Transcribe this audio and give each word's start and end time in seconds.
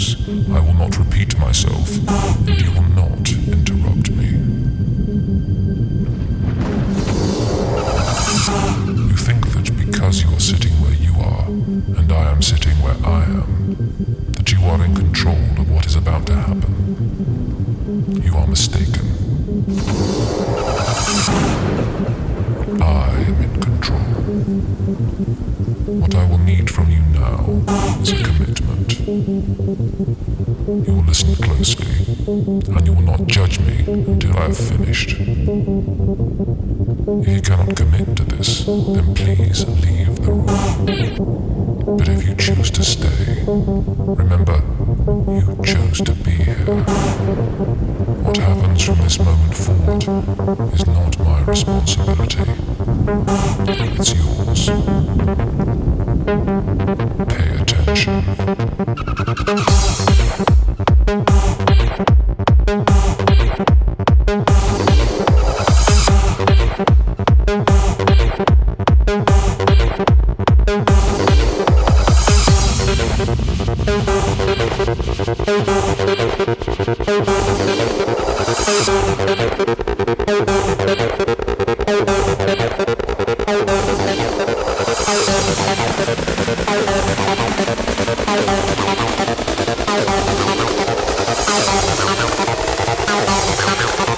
I 0.00 0.60
will 0.60 0.72
not 0.72 0.96
repeat 0.98 1.38
myself, 1.38 1.90
and 2.48 2.58
you 2.58 2.70
will 2.72 2.88
not 2.94 3.30
interrupt 3.30 4.10
me. 4.10 4.28
You 9.10 9.16
think 9.16 9.52
that 9.52 9.70
because 9.76 10.22
you 10.22 10.34
are 10.34 10.40
sitting 10.40 10.72
where 10.80 10.94
you 10.94 11.12
are, 11.20 11.44
and 11.98 12.10
I 12.10 12.30
am 12.30 12.40
sitting 12.40 12.76
where 12.80 12.96
I 13.04 13.24
am, 13.24 13.76
that 14.32 14.50
you 14.50 14.64
are 14.64 14.82
in 14.82 14.94
control 14.94 15.36
of 15.58 15.70
what 15.70 15.84
is 15.84 15.96
about 15.96 16.26
to 16.28 16.34
happen. 16.34 17.29
Listen 31.10 31.34
closely, 31.42 32.06
and 32.28 32.86
you 32.86 32.92
will 32.92 33.02
not 33.02 33.26
judge 33.26 33.58
me 33.58 33.82
until 33.88 34.36
I 34.36 34.42
have 34.42 34.56
finished. 34.56 35.16
If 35.18 35.26
you 37.26 37.40
cannot 37.42 37.74
commit 37.74 38.16
to 38.16 38.22
this, 38.22 38.64
then 38.64 39.12
please 39.16 39.66
leave 39.66 40.14
the 40.22 40.30
room. 40.30 40.46
But 41.98 42.08
if 42.08 42.28
you 42.28 42.34
choose 42.36 42.70
to 42.70 42.84
stay, 42.84 43.42
remember, 43.44 44.62
you 45.34 45.42
chose 45.64 46.00
to 46.02 46.12
be 46.12 46.30
here. 46.30 46.84
What 48.22 48.36
happens 48.36 48.84
from 48.84 48.98
this 48.98 49.18
moment 49.18 49.56
forward 49.56 50.04
is 50.74 50.86
not 50.86 51.18
my 51.18 51.42
responsibility. 51.42 52.44
It's 53.98 54.12
yours. 54.14 54.62
Pay 57.26 57.48
attention. 57.62 58.22
Ja. 93.66 94.09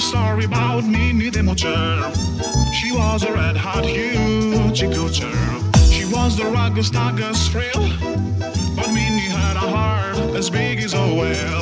Story 0.00 0.44
about 0.44 0.84
Minnie 0.84 1.30
the 1.30 1.40
Moocher. 1.40 2.14
She 2.74 2.92
was 2.92 3.22
a 3.24 3.32
red 3.32 3.56
hot 3.56 3.84
hoochie. 3.84 4.76
She 5.92 6.04
was 6.14 6.36
the 6.36 6.44
rugged, 6.44 6.84
stuggest 6.84 7.50
frill. 7.50 7.88
But 8.76 8.88
Minnie 8.92 9.28
had 9.28 9.56
a 9.56 9.66
heart 9.76 10.16
as 10.36 10.50
big 10.50 10.78
as 10.80 10.94
a 10.94 11.06
whale. 11.14 11.57